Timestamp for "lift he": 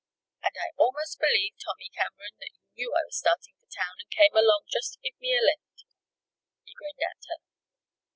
5.45-6.73